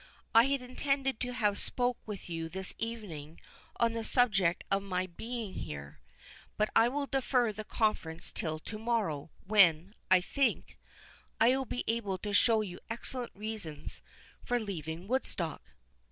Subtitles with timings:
[0.33, 3.39] I had intended to have spoke with you this evening
[3.75, 5.99] on the subject of my being here;
[6.57, 10.79] but I will defer the conference till to morrow, when, I think,
[11.39, 14.01] I will be able to show you excellent reasons
[14.43, 15.61] for leaving Woodstock."